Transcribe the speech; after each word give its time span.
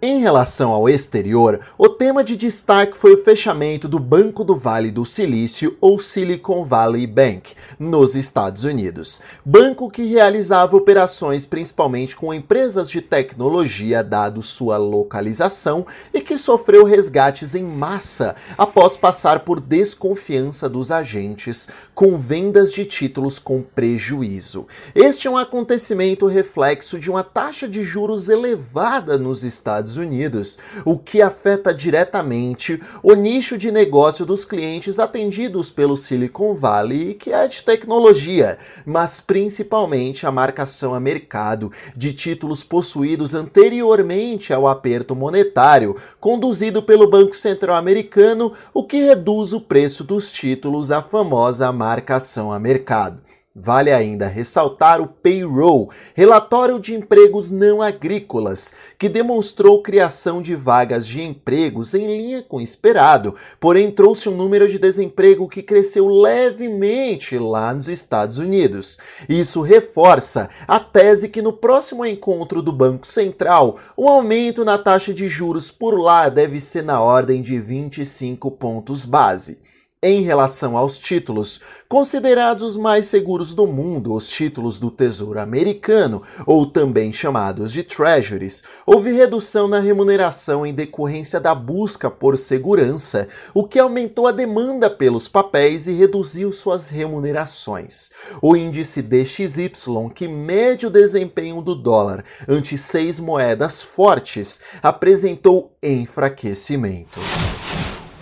Em 0.00 0.20
relação 0.20 0.70
ao 0.70 0.88
exterior, 0.88 1.58
o 1.76 1.88
tema 1.88 2.22
de 2.22 2.36
destaque 2.36 2.96
foi 2.96 3.14
o 3.14 3.24
fechamento 3.24 3.88
do 3.88 3.98
Banco 3.98 4.44
do 4.44 4.54
Vale 4.54 4.92
do 4.92 5.04
Silício, 5.04 5.76
ou 5.80 5.98
Silicon 5.98 6.64
Valley 6.64 7.04
Bank, 7.04 7.56
nos 7.80 8.14
Estados 8.14 8.62
Unidos. 8.62 9.20
Banco 9.44 9.90
que 9.90 10.04
realizava 10.04 10.76
operações 10.76 11.44
principalmente 11.44 12.14
com 12.14 12.32
empresas 12.32 12.88
de 12.88 13.02
tecnologia, 13.02 14.04
dado 14.04 14.40
sua 14.40 14.76
localização, 14.76 15.84
e 16.14 16.20
que 16.20 16.38
sofreu 16.38 16.84
resgates 16.84 17.56
em 17.56 17.64
massa 17.64 18.36
após 18.56 18.96
passar 18.96 19.40
por 19.40 19.58
desconfiança 19.58 20.68
dos 20.68 20.92
agentes 20.92 21.66
com 21.92 22.16
vendas 22.16 22.72
de 22.72 22.84
títulos 22.84 23.40
com 23.40 23.62
prejuízo. 23.62 24.64
Este 24.94 25.26
é 25.26 25.30
um 25.30 25.36
acontecimento 25.36 26.28
reflexo 26.28 27.00
de 27.00 27.10
uma 27.10 27.24
taxa 27.24 27.66
de 27.66 27.82
juros 27.82 28.28
elevada 28.28 29.18
nos 29.18 29.42
Estados 29.42 29.87
Estados 29.88 29.96
Unidos, 29.96 30.58
o 30.84 30.98
que 30.98 31.22
afeta 31.22 31.72
diretamente 31.72 32.80
o 33.02 33.14
nicho 33.14 33.56
de 33.56 33.72
negócio 33.72 34.26
dos 34.26 34.44
clientes 34.44 34.98
atendidos 34.98 35.70
pelo 35.70 35.96
Silicon 35.96 36.54
Valley, 36.54 37.14
que 37.14 37.32
é 37.32 37.46
de 37.48 37.62
tecnologia, 37.62 38.58
mas 38.84 39.20
principalmente 39.20 40.26
a 40.26 40.32
marcação 40.32 40.94
a 40.94 41.00
mercado 41.00 41.72
de 41.96 42.12
títulos 42.12 42.62
possuídos 42.62 43.34
anteriormente 43.34 44.52
ao 44.52 44.68
aperto 44.68 45.16
monetário, 45.16 45.96
conduzido 46.20 46.82
pelo 46.82 47.08
Banco 47.08 47.34
Central 47.34 47.76
Americano, 47.76 48.52
o 48.74 48.84
que 48.84 48.98
reduz 48.98 49.52
o 49.52 49.60
preço 49.60 50.04
dos 50.04 50.30
títulos 50.30 50.90
à 50.90 51.02
famosa 51.02 51.72
marcação 51.72 52.52
a 52.52 52.58
mercado. 52.58 53.20
Vale 53.60 53.90
ainda 53.90 54.28
ressaltar 54.28 55.00
o 55.00 55.08
payroll, 55.08 55.90
relatório 56.14 56.78
de 56.78 56.94
empregos 56.94 57.50
não 57.50 57.82
agrícolas, 57.82 58.72
que 58.96 59.08
demonstrou 59.08 59.82
criação 59.82 60.40
de 60.40 60.54
vagas 60.54 61.04
de 61.04 61.20
empregos 61.20 61.92
em 61.92 62.06
linha 62.06 62.40
com 62.40 62.58
o 62.58 62.60
esperado, 62.60 63.34
porém 63.58 63.90
trouxe 63.90 64.28
um 64.28 64.36
número 64.36 64.68
de 64.68 64.78
desemprego 64.78 65.48
que 65.48 65.60
cresceu 65.60 66.06
levemente 66.06 67.36
lá 67.36 67.74
nos 67.74 67.88
Estados 67.88 68.38
Unidos. 68.38 68.96
Isso 69.28 69.60
reforça 69.60 70.48
a 70.68 70.78
tese 70.78 71.28
que 71.28 71.42
no 71.42 71.52
próximo 71.52 72.06
encontro 72.06 72.62
do 72.62 72.72
Banco 72.72 73.08
Central, 73.08 73.80
o 73.96 74.08
aumento 74.08 74.64
na 74.64 74.78
taxa 74.78 75.12
de 75.12 75.26
juros 75.26 75.68
por 75.68 75.98
lá 75.98 76.28
deve 76.28 76.60
ser 76.60 76.84
na 76.84 77.00
ordem 77.00 77.42
de 77.42 77.58
25 77.58 78.52
pontos 78.52 79.04
base. 79.04 79.58
Em 80.00 80.22
relação 80.22 80.76
aos 80.76 80.96
títulos, 80.96 81.60
considerados 81.88 82.62
os 82.62 82.76
mais 82.76 83.06
seguros 83.06 83.52
do 83.52 83.66
mundo, 83.66 84.14
os 84.14 84.28
títulos 84.28 84.78
do 84.78 84.92
Tesouro 84.92 85.40
Americano, 85.40 86.22
ou 86.46 86.66
também 86.66 87.12
chamados 87.12 87.72
de 87.72 87.82
Treasuries, 87.82 88.62
houve 88.86 89.10
redução 89.10 89.66
na 89.66 89.80
remuneração 89.80 90.64
em 90.64 90.72
decorrência 90.72 91.40
da 91.40 91.52
busca 91.52 92.08
por 92.08 92.38
segurança, 92.38 93.26
o 93.52 93.66
que 93.66 93.76
aumentou 93.76 94.28
a 94.28 94.30
demanda 94.30 94.88
pelos 94.88 95.26
papéis 95.26 95.88
e 95.88 95.92
reduziu 95.94 96.52
suas 96.52 96.88
remunerações. 96.88 98.10
O 98.40 98.54
índice 98.54 99.02
DXY, 99.02 100.12
que 100.14 100.28
mede 100.28 100.86
o 100.86 100.90
desempenho 100.90 101.60
do 101.60 101.74
dólar 101.74 102.24
ante 102.46 102.78
seis 102.78 103.18
moedas 103.18 103.82
fortes, 103.82 104.60
apresentou 104.80 105.76
enfraquecimento. 105.82 107.18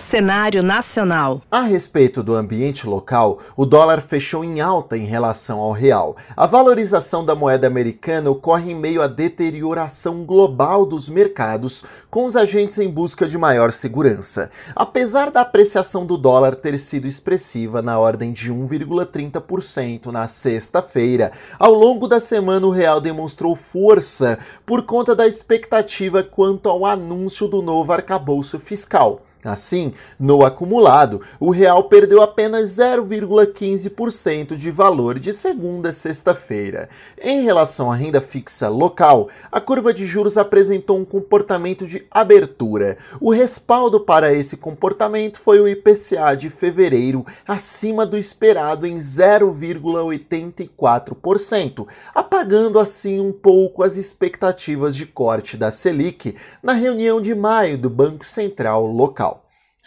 Cenário 0.06 0.62
nacional. 0.62 1.42
A 1.50 1.62
respeito 1.62 2.22
do 2.22 2.36
ambiente 2.36 2.86
local, 2.86 3.40
o 3.56 3.66
dólar 3.66 4.00
fechou 4.00 4.44
em 4.44 4.60
alta 4.60 4.96
em 4.96 5.04
relação 5.04 5.58
ao 5.58 5.72
real. 5.72 6.16
A 6.36 6.46
valorização 6.46 7.24
da 7.24 7.34
moeda 7.34 7.66
americana 7.66 8.30
ocorre 8.30 8.70
em 8.70 8.74
meio 8.76 9.02
à 9.02 9.08
deterioração 9.08 10.24
global 10.24 10.86
dos 10.86 11.08
mercados, 11.08 11.84
com 12.08 12.24
os 12.24 12.36
agentes 12.36 12.78
em 12.78 12.88
busca 12.88 13.26
de 13.26 13.36
maior 13.36 13.72
segurança. 13.72 14.48
Apesar 14.76 15.28
da 15.32 15.40
apreciação 15.40 16.06
do 16.06 16.16
dólar 16.16 16.54
ter 16.54 16.78
sido 16.78 17.08
expressiva 17.08 17.82
na 17.82 17.98
ordem 17.98 18.30
de 18.30 18.52
1,30% 18.52 20.12
na 20.12 20.28
sexta-feira, 20.28 21.32
ao 21.58 21.72
longo 21.74 22.06
da 22.06 22.20
semana 22.20 22.64
o 22.64 22.70
real 22.70 23.00
demonstrou 23.00 23.56
força 23.56 24.38
por 24.64 24.84
conta 24.84 25.16
da 25.16 25.26
expectativa 25.26 26.22
quanto 26.22 26.68
ao 26.68 26.86
anúncio 26.86 27.48
do 27.48 27.60
novo 27.60 27.92
arcabouço 27.92 28.60
fiscal. 28.60 29.20
Assim, 29.46 29.92
no 30.18 30.44
acumulado, 30.44 31.20
o 31.38 31.50
real 31.50 31.84
perdeu 31.84 32.20
apenas 32.20 32.70
0,15% 32.70 34.56
de 34.56 34.72
valor 34.72 35.20
de 35.20 35.32
segunda 35.32 35.90
a 35.90 35.92
sexta-feira. 35.92 36.88
Em 37.22 37.42
relação 37.42 37.92
à 37.92 37.94
renda 37.94 38.20
fixa 38.20 38.68
local, 38.68 39.28
a 39.52 39.60
curva 39.60 39.94
de 39.94 40.04
juros 40.04 40.36
apresentou 40.36 40.98
um 40.98 41.04
comportamento 41.04 41.86
de 41.86 42.04
abertura. 42.10 42.98
O 43.20 43.30
respaldo 43.30 44.00
para 44.00 44.34
esse 44.34 44.56
comportamento 44.56 45.38
foi 45.38 45.60
o 45.60 45.68
IPCA 45.68 46.34
de 46.36 46.50
fevereiro, 46.50 47.24
acima 47.46 48.04
do 48.04 48.18
esperado 48.18 48.84
em 48.84 48.98
0,84%, 48.98 51.86
apagando 52.14 52.80
assim 52.80 53.20
um 53.20 53.32
pouco 53.32 53.84
as 53.84 53.96
expectativas 53.96 54.96
de 54.96 55.06
corte 55.06 55.56
da 55.56 55.70
Selic 55.70 56.34
na 56.62 56.72
reunião 56.72 57.20
de 57.20 57.34
maio 57.34 57.76
do 57.78 57.88
Banco 57.88 58.26
Central 58.26 58.86
local. 58.86 59.35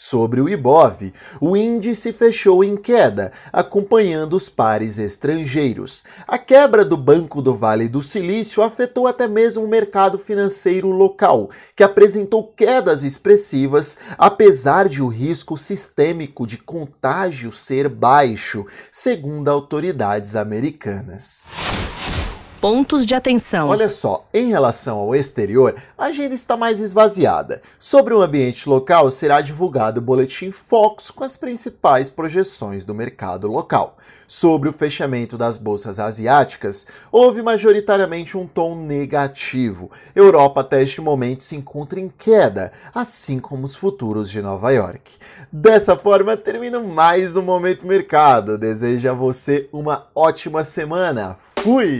Sobre 0.01 0.39
o 0.39 0.47
IBOV, 0.47 1.11
o 1.41 1.57
índice 1.57 2.13
fechou 2.13 2.63
em 2.63 2.77
queda, 2.77 3.33
acompanhando 3.51 4.37
os 4.37 4.47
pares 4.47 4.97
estrangeiros. 4.97 6.05
A 6.25 6.37
quebra 6.37 6.85
do 6.85 6.95
Banco 6.95 7.41
do 7.41 7.53
Vale 7.53 7.89
do 7.89 8.01
Silício 8.01 8.63
afetou 8.63 9.07
até 9.07 9.27
mesmo 9.27 9.65
o 9.65 9.67
mercado 9.67 10.17
financeiro 10.17 10.87
local, 10.89 11.49
que 11.75 11.83
apresentou 11.83 12.47
quedas 12.47 13.03
expressivas, 13.03 13.97
apesar 14.17 14.87
de 14.87 15.03
o 15.03 15.09
risco 15.09 15.57
sistêmico 15.57 16.47
de 16.47 16.57
contágio 16.57 17.51
ser 17.51 17.89
baixo, 17.89 18.65
segundo 18.89 19.49
autoridades 19.49 20.33
americanas 20.33 21.51
pontos 22.59 23.05
de 23.05 23.15
atenção. 23.15 23.69
Olha 23.69 23.87
só, 23.87 24.27
em 24.33 24.49
relação 24.49 24.97
ao 24.97 25.15
exterior, 25.15 25.75
a 25.97 26.05
agenda 26.05 26.35
está 26.35 26.57
mais 26.57 26.79
esvaziada. 26.79 27.61
Sobre 27.79 28.13
o 28.13 28.21
ambiente 28.21 28.67
local, 28.67 29.09
será 29.09 29.39
divulgado 29.39 29.99
o 29.99 30.03
boletim 30.03 30.51
Focus 30.51 31.09
com 31.09 31.23
as 31.23 31.37
principais 31.37 32.09
projeções 32.09 32.83
do 32.83 32.93
mercado 32.93 33.47
local. 33.47 33.97
Sobre 34.27 34.69
o 34.69 34.73
fechamento 34.73 35.37
das 35.37 35.57
bolsas 35.57 35.99
asiáticas, 35.99 36.85
houve 37.11 37.41
majoritariamente 37.41 38.37
um 38.37 38.45
tom 38.45 38.75
negativo. 38.75 39.89
Europa 40.15 40.61
até 40.61 40.83
este 40.83 41.01
momento 41.01 41.43
se 41.43 41.55
encontra 41.55 41.99
em 41.99 42.09
queda, 42.09 42.71
assim 42.93 43.39
como 43.39 43.65
os 43.65 43.75
futuros 43.75 44.29
de 44.29 44.41
Nova 44.41 44.71
York. 44.71 45.13
Dessa 45.51 45.95
forma, 45.95 46.37
termina 46.37 46.79
mais 46.79 47.35
um 47.35 47.41
Momento 47.41 47.87
Mercado. 47.87 48.57
Desejo 48.57 49.09
a 49.09 49.13
você 49.13 49.67
uma 49.71 50.07
ótima 50.13 50.63
semana. 50.63 51.37
Fui! 51.57 51.99